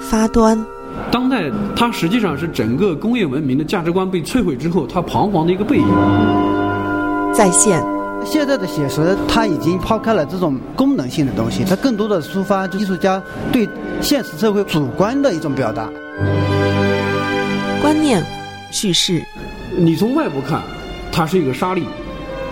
[0.00, 0.58] 发端。
[1.10, 5.86] 当代它实际上是整个工业文明的价值观被摧毁之后，它彷徨的一个背影。
[7.32, 7.82] 再现。
[8.24, 13.66] 现在的写实，它已经抛开了这种功能性的东西，它更多的抒发艺术家对
[14.00, 15.88] 现实社会主观的一种表达。
[17.80, 18.20] 观念、
[18.72, 19.22] 叙事。
[19.76, 20.60] 你从外部看，
[21.12, 21.82] 它是一个沙粒；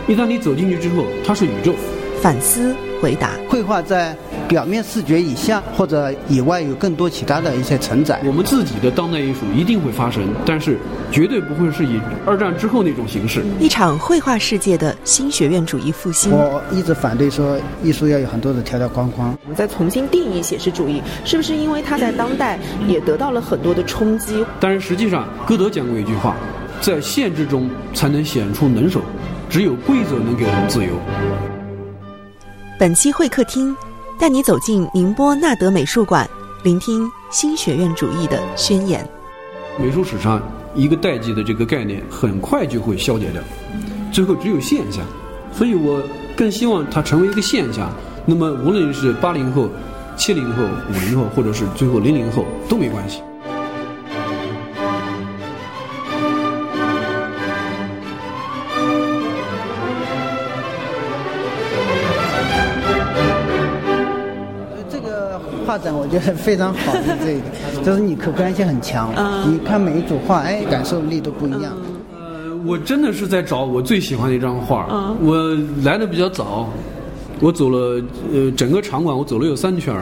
[0.07, 1.75] 一旦你走进去之后，它是宇宙。
[2.23, 2.75] 反思。
[3.03, 4.17] 回答：绘画在
[4.49, 8.21] 表面视觉以下或者以外有更多其他的一些承载。
[8.25, 10.79] 我们自己的当代艺术一定会发生，但是
[11.11, 13.43] 绝对不会是以二战之后那种形式。
[13.59, 16.31] 一场绘画世界的新学院主义复兴。
[16.33, 19.37] 我一直反对说艺术要有很多的条条框框。
[19.43, 24.45] 我们再重新定义写实主义，是不是因为它在当代也得到了很多的冲击？
[24.61, 26.37] 但是实际上，歌德讲过一句话：
[26.81, 29.01] 在限制中才能显出能手，
[29.49, 30.91] 只有规则能给我们自由。
[32.79, 33.75] 本期会客厅，
[34.19, 36.29] 带你走进宁波纳德美术馆，
[36.63, 39.07] 聆听新学院主义的宣言。
[39.79, 40.41] 美术史上
[40.75, 43.43] 一个代际的这个概念，很快就会消解掉，
[44.11, 45.05] 最后只有现象。
[45.53, 46.03] 所以我
[46.35, 47.93] 更希望它成为一个现象。
[48.25, 49.69] 那么，无论是八零后、
[50.17, 53.21] 七零后、五零后，或者是最后零零后，都没关系。
[66.07, 69.13] 我觉得非常好的这一个，就是你可观性很强，
[69.51, 71.73] 你看每一组画，哎，感受力都不一样。
[72.15, 74.87] 呃，我真的是在找我最喜欢的一张画。
[75.21, 76.69] 我来的比较早，
[77.41, 78.01] 我走了
[78.33, 79.93] 呃整个场馆，我走了有三圈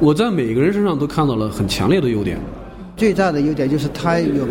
[0.00, 2.36] 我在每个人身上都看到了很强烈的优点。
[2.96, 4.46] 最大的优点就是它有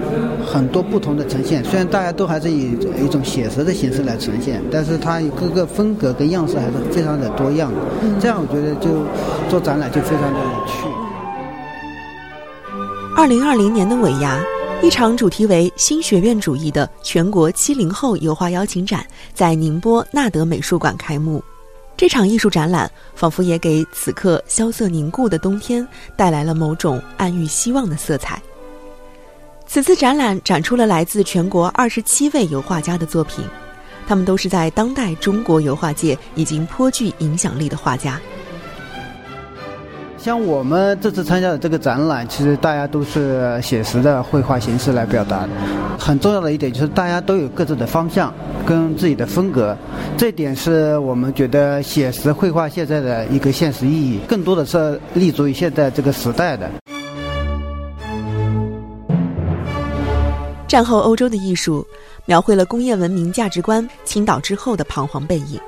[0.45, 7.79] 很多不同的呈现，虽然大家都还是以一种写实的形式来呈现，但是它各个风格跟样式还是非常的多样的。
[8.19, 9.05] 这样我觉得就
[9.49, 10.73] 做展览就非常的有趣。
[13.15, 14.43] 二零二零年的尾牙，
[14.81, 21.41] 一场主题为新学院主义的全国七零后油画邀请展在宁波纳德美术馆开幕。
[22.03, 25.87] 这场艺术展览仿佛也给此刻萧瑟凝固的冬天
[26.17, 28.41] 带来了某种暗喻希望的色彩。
[29.65, 33.45] 此次展览展出了来自全国二十七位油画家的作品，
[34.05, 38.19] 他们都是在当代中国油画界已经颇具影响力的画家。
[40.23, 45.49] 像我们这次参加的这个展览，其实大家都是写实的绘画形式来表达的。
[45.99, 48.33] 很重要的一点就是大家都有各自的方向
[48.65, 49.77] 跟自己的风格，
[50.15, 56.71] 这点是我们觉得写实绘画现在的一个现实意义，更多的是立足于现在这个时代的。
[60.69, 61.85] 战后欧洲的艺术，
[62.25, 65.59] 描绘了工业文明价值观倾倒之后的彷徨背影。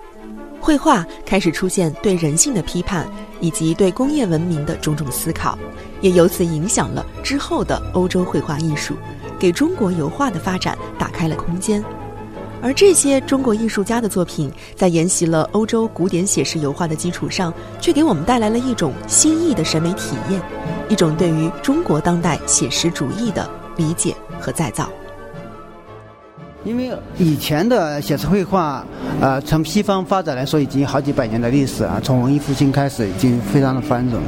[0.65, 3.07] 绘画开始出现对人性的批判，
[3.39, 5.55] 以及对工业文明的种种思考，
[6.01, 8.95] 也由此影响了之后的欧洲绘画艺术，
[9.37, 11.85] 给中国油画的发展打开了空间。
[12.63, 20.41] 而这些中国艺术家的作品，在沿袭了欧洲古典写实油画的基础上，却给我们带来了一种新意的审美体验，
[20.89, 23.47] 一种对于中国当代写实主义的
[23.77, 24.89] 理解和再造。
[26.65, 28.83] 因为以前的写实绘画，
[29.21, 32.01] 呃，从西方发展来说，已经有好几百年的历史啊。
[32.03, 34.19] 从文艺复兴开始，已经非常的繁荣。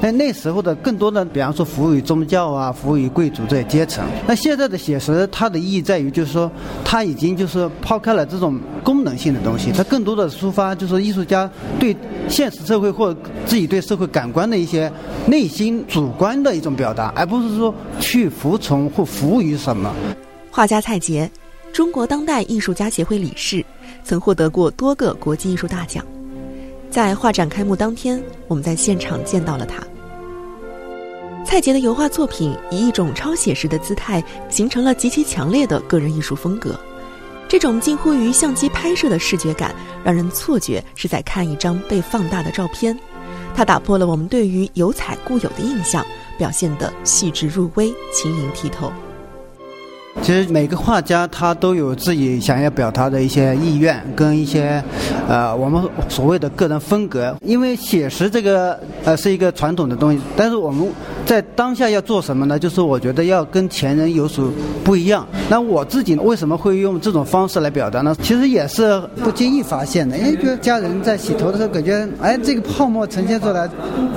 [0.00, 4.04] 那那时候的更多的，比方说服务于宗教啊，服务于贵族这些阶层。
[4.26, 6.50] 那现在的写实，它的意义在于，就是说，
[6.84, 11.96] 它已经就是抛开了这种功能性的东西，它更多的抒发就是艺术家对
[12.28, 13.14] 现实社会或
[13.46, 14.92] 自己对社会感官的一些
[15.26, 19.90] 内心主观的一种表达，而不是说去服从或服务于什么。
[20.50, 21.30] 画家蔡杰。
[21.72, 23.64] 中国当代艺术家协会理事，
[24.02, 26.04] 曾获得过多个国际艺术大奖。
[26.90, 29.82] 在画展开幕当天，我们在现场见到了他。
[31.44, 36.74] 蔡杰的油画作品以一种超写实的姿态，形成了极其强烈的个人艺术风格。
[37.48, 42.98] 这种近乎于相机拍摄的视觉感，让人错觉是在看一张被放大的照片。
[43.54, 46.04] 它打破了我们对于油彩固有的印象，
[46.36, 48.90] 表现得细致入微、轻盈剔透。
[50.22, 54.82] 其实每个画家他都有自己想要表达的一些意愿跟一些，
[55.28, 57.36] 呃，我们所谓的个人风格。
[57.42, 60.90] 因为写实这个呃是一个传统的东西，但是我们
[61.26, 62.56] 在当下要做什么呢？
[62.56, 64.48] 就是我觉得要跟前人有所
[64.84, 65.26] 不一样。
[65.50, 68.16] 那我自己为什么会用这种方式来表达呢？
[68.22, 73.68] 其实也是不经意发现的，因为觉得家人在洗头的时候，感觉哎，这个泡沫呈现出来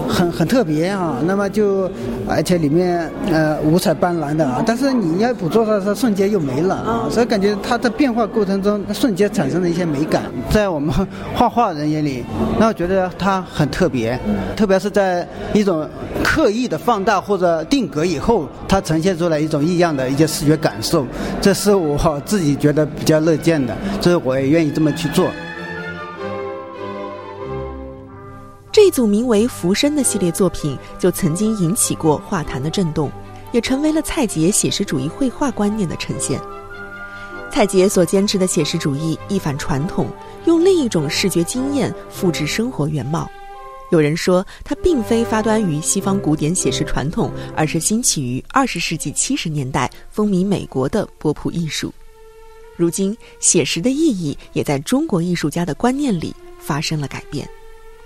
[0.07, 1.17] 很很特别啊。
[1.25, 1.89] 那么就
[2.27, 7.09] 而且里面呃五彩斑斓的啊，但是你要捕捉它的时候，瞬间又没了啊。
[7.09, 10.25] 所以感觉它在变化过程中，瞬间产生了一些美感。
[10.51, 10.93] 在我们
[11.33, 12.23] 画画人眼里，
[12.59, 14.19] 那我觉得它很特别，
[14.55, 15.89] 特别是在一种
[16.23, 16.98] 刻意的放。
[17.03, 21.05] 大或者定格以后，它呈现出来一种异样的一些视觉感受，
[21.41, 25.29] 这是我自己觉得比较乐见的，所以我也愿意这么去做。
[28.71, 33.11] 这组名为《浮生》的系列作品，就曾经引起过画坛的震动，
[33.51, 36.39] 也成为了蔡杰写实主义绘画观念的呈现。
[37.51, 40.07] 蔡杰所坚持的写实主义一反传统，
[40.45, 43.29] 用另一种视觉经验复制生活原貌。
[43.91, 51.91] 有人说，它并非发端于西方古典写实传统，而是兴起于二十世纪七十年代风靡美国的波普艺术。
[52.75, 57.47] 如今，写实的意义也在中国艺术家的观念里发生了改变。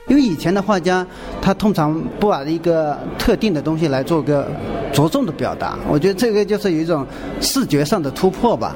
[0.07, 1.05] 因为以前的画家，
[1.41, 4.51] 他通常不把一个特定的东西来做个
[4.93, 5.77] 着重的表达。
[5.87, 7.05] 我觉得这个就是有一种
[7.39, 8.75] 视觉上的突破吧。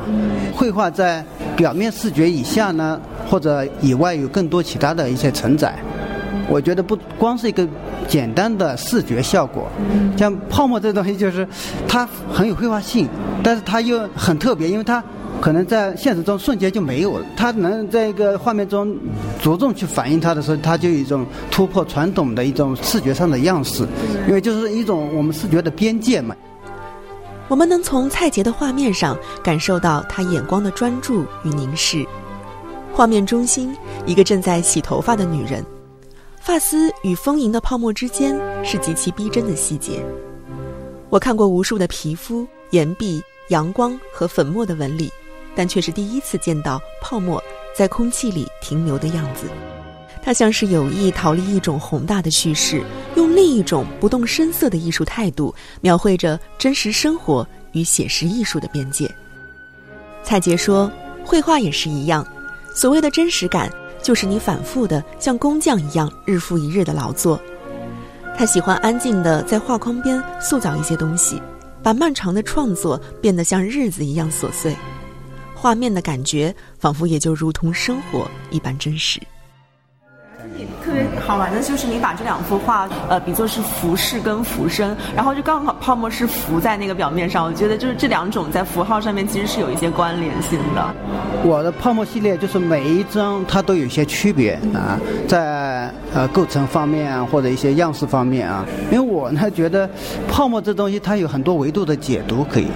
[0.53, 1.25] 绘画在
[1.55, 5.77] 表面视觉以下呢，或者以外，有更多其他的一些承载。
[6.49, 7.67] 我觉得不光是一个
[8.07, 9.67] 简单的视觉效果，
[10.17, 11.47] 像泡沫这东西，就是
[11.87, 13.07] 它很有绘画性，
[13.43, 15.03] 但是它又很特别，因为它
[15.41, 17.25] 可能在现实中瞬间就没有了。
[17.35, 18.97] 它能在一个画面中
[19.41, 23.85] 着重去反映它的时候，它就有一种突破传统的一种视觉上的样式，
[24.27, 26.35] 因为就是一种我们视觉的边界嘛。
[27.49, 32.05] 我们能从蔡杰的画面上感受到他眼光的专注与凝视。
[32.93, 33.75] 画面中心，
[34.05, 35.63] 一个正在洗头发的女人。
[36.47, 38.33] 发丝与丰盈的泡沫之间
[38.63, 40.01] 是极其逼真的细节。
[41.09, 45.11] 我看过无数的皮肤、岩壁、阳光和粉末的纹理，
[45.53, 47.43] 但却是第一次见到泡沫
[47.75, 49.47] 在空气里停留的样子。
[50.23, 52.81] 它像是有意逃离一种宏大的叙事，
[53.17, 59.13] 用另一种不动声色的艺术态度，描绘着真实生活与写实艺术的边界。
[60.23, 60.89] 蔡杰说
[61.25, 62.25] ：“绘画也是一样，
[62.73, 63.69] 所谓的真实感。”
[64.07, 67.37] 就是你反复的像工匠一样日复一日的劳作，
[68.37, 71.41] 他喜欢安静的在画框边塑造一些东西，
[71.83, 74.73] 把漫长的创作变得像日子一样琐碎，
[75.53, 79.19] 画面的感觉仿佛也就如同生活一般真实。
[81.25, 87.45] 好玩的就是你把这两幅画，呃，比作是浮世跟浮生，然后就刚好泡沫是浮在那个表面上。
[87.45, 90.85] 我觉得就是这两种在符号上面其实是有一些关联性的。
[91.43, 99.89] 我的泡沫系列就是每一张它都有一些区别啊，在呃构成方面啊，或者一些样式方面啊，因为我呢觉得
[100.29, 102.67] 泡沫这东西它有很多维度的解读可以。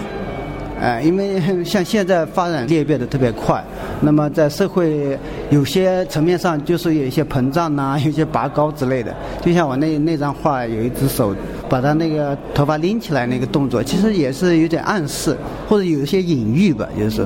[0.82, 3.64] 哎，因为 像现在发展裂变的特别快，
[4.02, 5.18] 那么在社会
[5.52, 9.16] 有些层面上就是有一些膨胀呐，有些拔高之类的。
[9.46, 11.36] 就像我那那张画，有一只手
[11.70, 15.38] 把他那个头发拎起来那个动作，其实也是有点暗示，
[15.70, 17.24] 或者有一些隐喻吧，就是。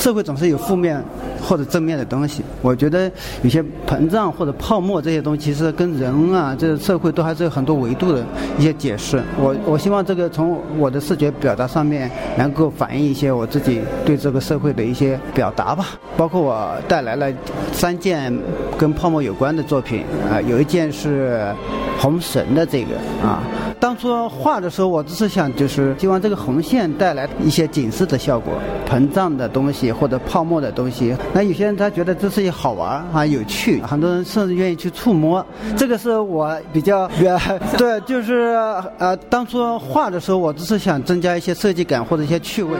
[0.00, 1.02] 社会总是有负面
[1.46, 3.10] 或者正面的东西，我觉得
[3.42, 8.24] 有些膨胀或者泡沫这些东西，其实跟人啊，这个社会都还是有很多维度的
[8.58, 9.22] 一些解释。
[9.38, 15.88] 我我希望这个从我的视觉表达上面能够反映一些我自己对这个社会的一些表达吧。
[16.16, 17.30] 包括我带来了
[17.70, 18.34] 三件
[18.78, 21.54] 跟泡沫有关的作品啊，有一件是
[22.00, 23.42] 红绳的这个啊。
[23.78, 28.54] 当初画的时候，我只是想，就是希望这个红线带来一些警示的效果，
[28.88, 31.14] 膨胀的东西或者泡沫的东西。
[31.32, 35.44] 那有些人他觉得这是一好玩啊，有趣，很多人甚至愿意去触摸。
[35.76, 37.08] 这个是我比较
[37.78, 38.54] 对，就是
[38.98, 42.76] 呃，当初画的时候，我只是想增加一些设计感或者一些趣味。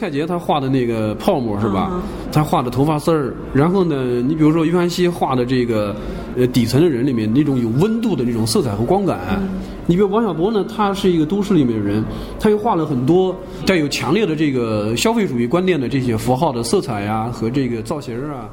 [0.00, 2.02] 蔡杰他画的那个泡沫是吧？
[2.32, 5.94] 他画的头发丝儿，然后呢，你比如说于凡希画的这个
[6.38, 9.42] 呃底层的人里面那种有温度的那种色彩和光感，
[9.86, 12.02] 你比如王小波呢，他是一个都市里面的人，
[12.38, 18.48] 他又画了很多带有强烈的这个消费主义观念的这些符号的色彩呀和这个造型啊。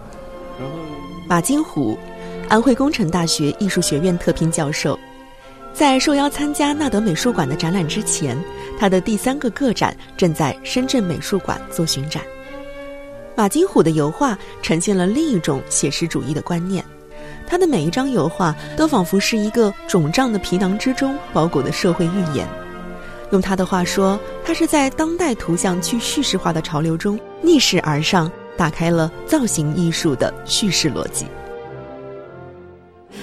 [0.59, 0.75] 然后
[1.29, 1.97] 马金虎，
[2.49, 4.99] 安徽工程大学艺术学院特聘教授。
[5.73, 8.35] 在受邀参加纳德美术馆的展览之前，
[8.77, 12.22] 他的第三个个展正在深圳美术馆做巡展。
[13.36, 16.84] 马金虎的油画呈现了另一种写实主义的观念，
[17.46, 22.48] 他的每一张油画都仿佛是一个肿胀的皮囊之中包裹的社会预言。
[23.31, 31.25] 用他的话说，他是在当代图像去叙事化的潮流中逆势而上，打开了造型艺术的叙事逻辑。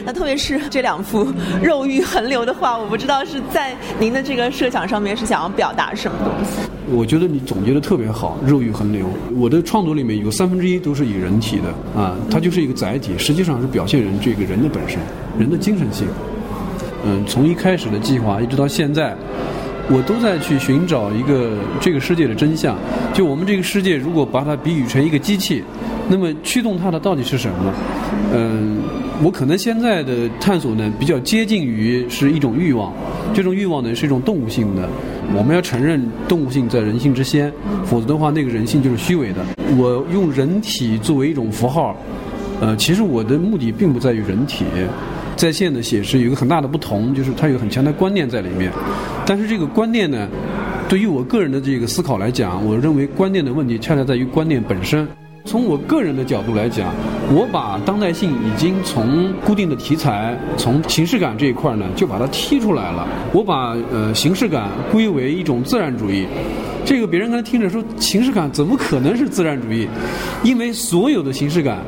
[0.05, 1.27] 那特别是这两幅
[1.63, 6.69] 肉欲横流的画，我不知道是在您的这个设想上面是想要表达什么东西。
[6.87, 9.07] 我觉得你总结的特别好，肉欲横流。
[9.35, 14.99] 我的创作里面有三分之一都是以人体的啊，它就是一个载体，实际上是表现人这个人的本身，
[15.39, 16.07] 人的精神性。
[17.07, 19.17] 嗯，从一开始的计划一直到现在，
[19.91, 22.77] 我都在去寻找一个这个世界的真相。
[23.13, 25.63] 就我们这个世界，如果把它比喻成一个机器，
[26.09, 27.73] 那么驱动它的到底是什么？
[28.33, 28.79] 嗯。
[29.23, 32.93] 我可能现在的探索呢，比较接近于是一种欲望，
[33.33, 34.89] 这种欲望呢是一种动物性的。
[35.37, 37.51] 我们要承认动物性在人性之先，
[37.85, 39.47] 否则的话，那个人性就是虚伪的。
[39.79, 41.97] 我用人体作为一种符号，
[42.61, 44.65] 呃，其实我的目的并不在于人体
[45.37, 48.71] 在线的写实有一个很大的不同，就是它有很强的观念在里面。
[49.27, 50.29] 但是这个观念呢，
[50.89, 55.07] 对于我个人的这个思考来讲，我认为观念的问题恰恰在于观念本身。
[55.47, 56.95] 从我个人的角度来讲，
[57.29, 63.07] 我把当代性已经从固定的题材、从形式感这一块呢，就把它踢出来了。
[63.33, 66.27] 我把呃形式感归为一种自然主义。
[66.85, 69.89] 这个别人可能听着说，形式感怎么可能是自然主义？
[70.43, 71.79] 因为所有的形式感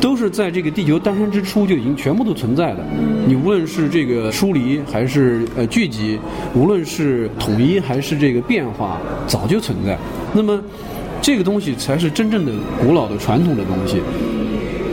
[0.00, 2.84] 都是在这个地球诞生之初就已经全部都存在的。
[3.26, 6.18] 你无论是这个疏离还是呃聚集，
[6.54, 9.98] 无论是统一还是这个变化，早就存在。
[10.32, 10.60] 那么。
[11.20, 14.00] 这个东西才是真正的古老的传统的东西。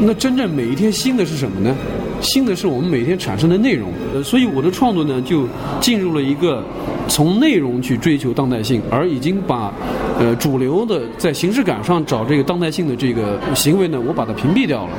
[0.01, 1.74] 那真正每一天新的是什么呢？
[2.19, 3.93] 新的是我们每天产生的内容。
[4.12, 5.47] 呃，所以我的创作呢，就
[5.79, 6.63] 进入了一个
[7.07, 9.74] 从内容去追求当代性，而已经把
[10.19, 14.91] 呃主流的在形式感上找这个当代性的这个行为呢，我把它屏蔽掉了。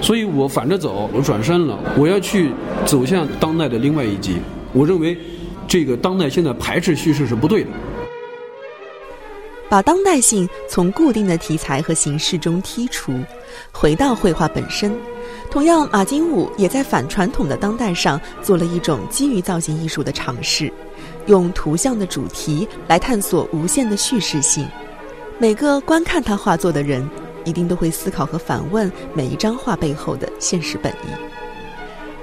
[0.00, 2.50] 所以我反着走，我转身了，我要去
[2.84, 4.36] 走向当代的另外一级。
[4.72, 5.16] 我认为
[5.68, 7.68] 这个当代现在排斥叙事是不对的。
[9.68, 13.12] 把当代性从固定的题材和形式中剔除，
[13.72, 14.92] 回到绘画本身。
[15.50, 20.70] 同样，马金武也在反传统的当代上做了一种基于造型艺术的尝试，
[21.26, 24.66] 用图像的主题来探索无限的叙事性。
[25.38, 27.08] 每个观看他画作的人，
[27.44, 31.06] 一定都会思考和反问每一张画背后的现实本意。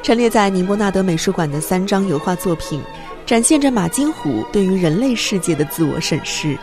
[0.01, 2.81] 陈列在宁波纳德美术馆的三张油画作品，
[3.25, 6.57] 展现着马金虎对于人类世界的自我审视。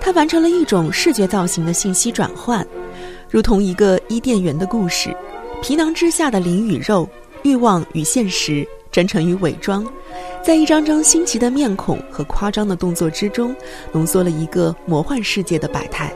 [0.00, 2.66] 他完成了一种视觉造型的信息转换，
[3.30, 5.16] 如同一个伊甸园的故事，
[5.62, 7.08] 皮囊之下的灵与肉，
[7.42, 9.82] 欲望与现实，真诚与伪装，
[10.44, 13.56] 在一张张新奇的面孔和夸张的动作之中，
[13.92, 16.12] 浓缩了一个魔幻世界的百态。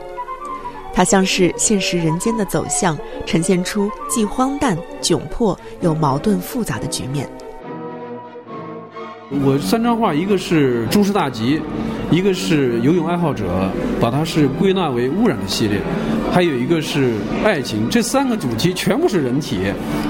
[0.93, 2.95] 它像是现实人间的走向，
[3.25, 7.27] 呈现出既荒诞、窘迫又矛盾复杂的局面。
[9.31, 11.59] 我三张画，一个是诸事大吉，
[12.11, 15.79] 一个是游泳爱好者，把它是归纳为污染的系列，
[16.31, 17.13] 还有一个是
[17.43, 17.87] 爱情。
[17.89, 19.59] 这三个主题全部是人体。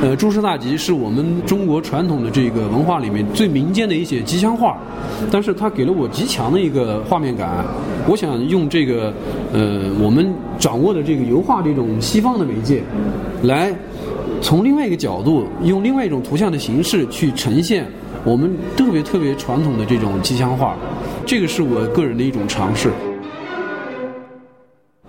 [0.02, 4.78] 呃，诸事大吉是我们中国传统的这个文化里面最民间的一些吉祥话，
[5.30, 7.66] 但是它给了我极强的一个画面感。
[8.08, 9.14] 我想用这个
[9.54, 12.82] 呃我们掌握的这个油画这种西方的媒介，
[13.44, 13.74] 来
[14.42, 17.86] 从另外一个角度，用另外一种图像的形式去呈现。
[18.26, 20.76] 我们特别特别传统的这种吉祥话，
[21.30, 22.90] 这个是我个人的一种尝试。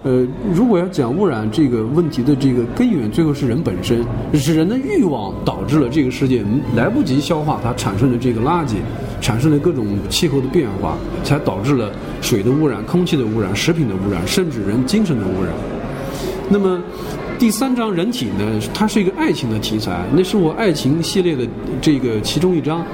[0.02, 6.44] 呃，如果要讲污染这个问题的这个根源，最后是人本身，是人的欲望导致了这个世界
[6.76, 8.74] 来不及消化它产生的这个垃圾，
[9.22, 15.54] 产生了各种气候的变化，才导致了水的污染、空气的污染、食品的污染，甚至人精神的污染。
[16.50, 16.78] 那么。
[17.38, 21.48] 第三章人体呢，它是一个爱情的题材，那是我爱情系列的
[21.80, 22.84] 这个其中一章。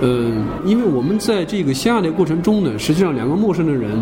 [0.00, 4.00] 嗯，因为我们在这个相爱的过程中呢，实际上两个陌生的人，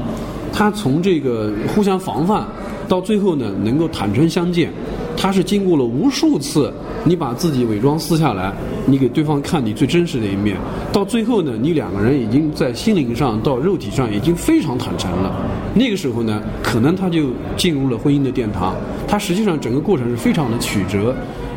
[0.53, 2.47] 他从这个互相防范，
[2.87, 4.71] 到最后呢能够坦诚相见，
[5.17, 6.73] 他是经过了无数次，
[7.05, 8.53] 你把自己伪装撕下来，
[8.85, 10.59] 你给对方看你最真实的一面，
[10.93, 15.33] 到最后呢，你两个人已经在心灵上到肉体上已经非常坦诚了。
[15.75, 18.75] 那个时候呢，可能他就进入了婚姻的殿堂。
[19.09, 21.15] 他实际上整个过程是非常的曲折，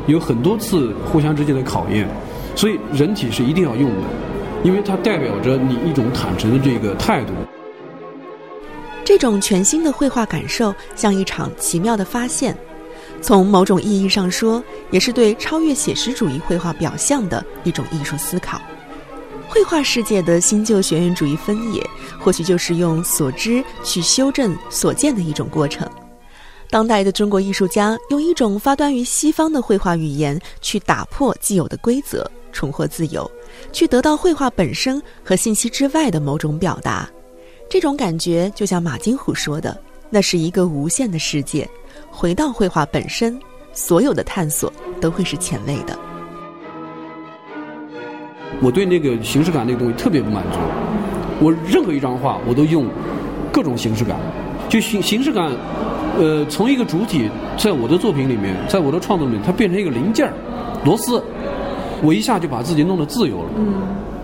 [0.08, 2.08] 有很多次互相之间的考验，
[2.60, 4.08] 所以人体是一定要用的。
[4.66, 7.32] 因为它代表着你一种坦诚的这个态度。
[9.06, 12.54] 这种全新的绘画感受像一场奇妙的发现，
[13.22, 14.62] 从某种意义上说，
[14.92, 18.62] 也是对超越写实主义绘画表象的一种艺术思考。
[19.48, 21.82] 绘画世界的新旧学院主义分野，
[22.20, 25.90] 或许就是用所知去修正所见的一种过程。
[26.72, 33.30] 当代的中国艺术家用一种发端于西方的绘画语言，去打破既有的规则，重获自由。
[33.72, 37.10] 去得到绘画本身和信息之外的某种表达，
[37.68, 39.76] 这种感觉就像马金虎说的，
[40.12, 41.68] 那是一个无限的世界。
[42.12, 43.40] 回到绘画本身，
[43.74, 44.72] 所有的探索
[45.02, 45.98] 都会是前卫的。
[48.62, 50.60] 我对那个形式感那个东西特别不满足，
[51.42, 52.88] 我任何一张画我都用
[53.52, 54.20] 各种形式感，
[54.70, 55.52] 就形形式感，
[56.18, 60.34] 呃，从一个主体在我的作品里面，在我的创作里面，它变成一个零件儿，
[60.86, 61.22] 螺丝，
[62.04, 63.50] 我一下就把自己弄得自由了。
[63.58, 63.74] 嗯，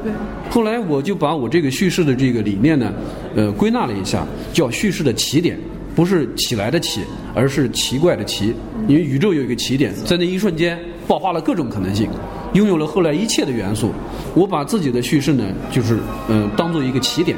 [0.04, 0.14] 对。
[0.52, 2.94] 后来我就把我这个叙事的这个理念呢，
[3.36, 4.24] 呃，归纳了一下，
[4.54, 5.58] 叫叙事的起点，
[5.96, 7.02] 不是起来的起，
[7.34, 8.54] 而是奇怪的奇，
[8.88, 12.08] 因为宇宙有一个起点，在那一瞬间爆发了各种可能性，
[12.54, 13.92] 拥有了后来一切的元素。
[14.36, 15.98] 我把自己的叙事呢，就是
[16.30, 17.36] 呃，当做一个起点，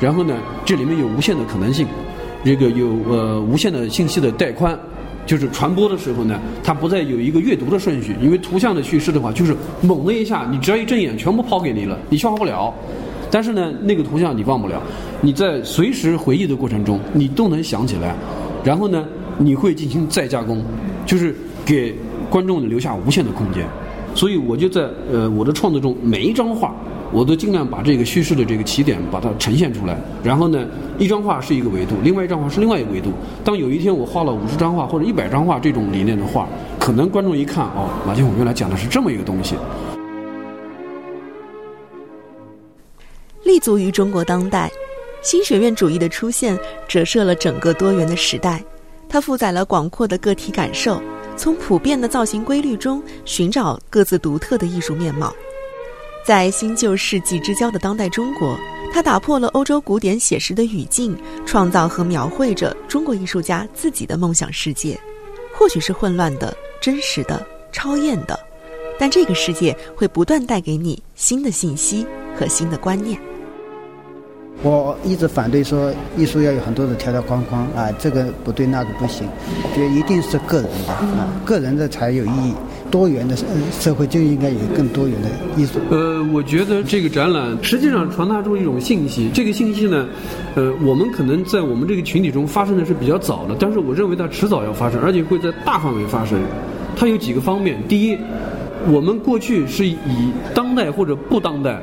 [0.00, 1.86] 然后呢，这里面有无限的可能性，
[2.44, 4.78] 这个有呃无限的信息的带宽。
[5.26, 12.70] 就是传播的时候呢，它不再有一个阅读的顺序，因为图像的叙事的话，就是猛的一下，你只要一睁眼，全部抛给你了，你消化不了。
[13.30, 14.82] 但是呢，那个图像你忘不了，
[15.22, 18.14] 你在随时回忆的过程中，你都能想起来，
[18.62, 19.06] 然后呢，
[19.38, 20.62] 你会进行再加工，
[21.06, 21.34] 就是
[21.64, 21.94] 给
[22.28, 23.66] 观众留下无限的空间。
[24.14, 26.74] 所以我就在呃我的创作中，每一张画。
[27.12, 30.66] 我都尽量把这个叙事的这个起点把它呈现出来，然后呢，
[30.98, 33.12] 一张画是一个维度，另外一张画是另外一个维度。
[33.44, 39.54] 当有一天我画了五十张画或者一百张画这种理念的画，可能观众一看，哦，马金虎原来讲的是这么一个东西。
[43.44, 44.68] 立足于中国当代，
[45.22, 48.60] 新学院主义的出现折射了整个多元的时代，
[49.08, 51.00] 它负载了广阔的个体感受，
[51.36, 55.34] 从普遍的造型规律中寻找各自独特的艺术面貌。
[56.26, 58.58] 在新旧世纪之交的当代中国，
[58.92, 61.14] 他打破了欧洲古典写实的语境，
[61.44, 64.98] 创造和描绘着中国艺术家自己的梦想世界。
[65.52, 68.38] 或许是混乱的、真实的、超验的，
[68.98, 72.06] 但这个世界会不断带给你新的信息
[72.38, 73.20] 和新的观念。
[74.62, 79.26] 我一直反对说艺术要有很多的条条框框啊，这个不对，那个不行，
[79.74, 82.54] 觉得一定是个人的啊，个人的才有意义。
[82.90, 83.36] 多元的
[83.80, 85.80] 社会就应该有更多元的艺术。
[85.90, 90.06] 呃，我觉得这个展览实际上传达出一种信息，这个信息呢，
[90.54, 96.38] 呃，我们可能在我们这个群体中发生的是比较早的，但是我认为它迟早要发生，而且会在大范围发生。
[96.94, 98.16] 它有几个方面，第一。
[98.92, 99.96] 我们过去是以
[100.54, 101.80] 当代或者不当代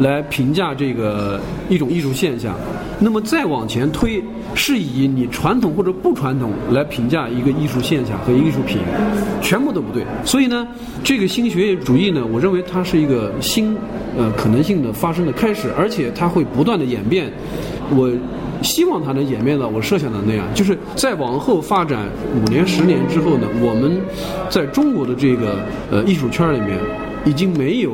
[0.00, 2.54] 来评价这个一种艺术现象，
[2.98, 4.22] 那么再往前推，
[4.54, 8.78] 是以你传统或者不传统来评价一个艺术现象和艺术品，
[9.40, 10.04] 全部都不对。
[10.24, 10.66] 所以呢，
[11.04, 13.76] 这个新学业主义呢，我认为它是一个新
[14.16, 17.30] 呃可能性的发生的开始，而且它会不断的演变。
[17.90, 18.10] 我。
[18.62, 24.00] 希望它能演变到我设想的那样，就是在往后发展五年、十年之后呢，我们
[24.48, 26.78] 在中国的这个呃艺术圈里面，
[27.24, 27.92] 已经没有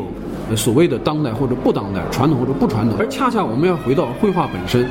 [0.56, 4.86] 所谓的当代或者不当代、传统或者不传统，而恰恰我们要回到绘画本身。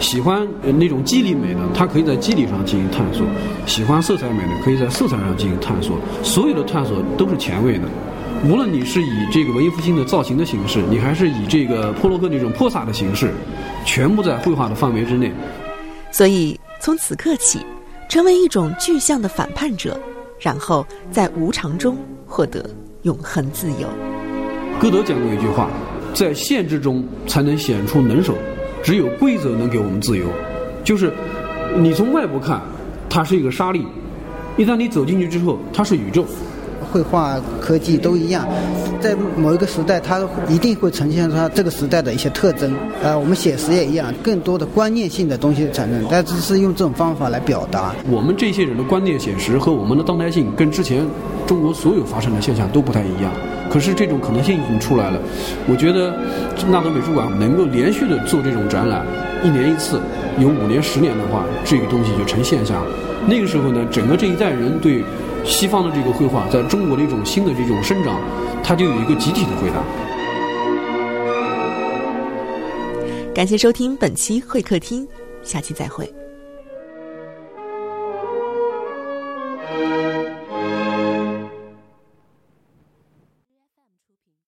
[0.00, 0.46] 喜欢
[0.78, 3.24] 那种肌理美的，它可以在肌理上进行探索；
[3.64, 5.96] 喜欢色彩美的，可以在色彩上进行探索。
[6.22, 7.84] 所有的探索都是前卫的。
[8.46, 13.32] 无论你是以这个文艺复兴的造型的形式，你还是以这个波洛克那种泼洒的形式，
[13.86, 15.32] 全部在绘画的范围之内。
[16.10, 17.64] 所以从此刻起，
[18.06, 19.98] 成为一种具象的反叛者，
[20.38, 22.68] 然后在无常中获得
[23.02, 23.88] 永恒自由。
[24.78, 25.70] 歌德讲过一句话：
[26.12, 28.34] 在限制中才能显出能手，
[28.82, 30.26] 只有规则能给我们自由。
[30.84, 31.10] 就是
[31.78, 32.60] 你从外部看，
[33.08, 33.80] 它是一个沙粒；
[34.58, 36.26] 一旦你走进去之后，它是宇宙。
[36.94, 38.46] 绘画、科技都一样，
[39.00, 42.72] 在某一个时代，它一定会呈现出它这个时代的一些特征。
[43.02, 47.92] 呃，我们写实也一样，更多的观念性的东西产生，但只是用这种方法来表达。
[48.08, 51.04] 我们这些人的观念写实和我们的当代性，跟之前
[51.48, 53.32] 中国所有发生的现象都不太一样。
[53.68, 55.18] 可是这种可能性已经出来了。
[55.68, 56.14] 我觉得
[56.70, 59.04] 纳德美术馆能够连续的做这种展览，
[59.42, 59.98] 一年一次，
[60.38, 62.90] 有五年、十年的话，这个东西就成现象了。
[63.26, 65.02] 那个时候呢，整个这一代人对。
[65.44, 68.20] 西方的这个绘画在中国的一种新的这种生长，
[68.62, 69.82] 它就有一个集体的回答。
[73.34, 75.06] 感谢收听本期会客厅，
[75.42, 76.12] 下期再会。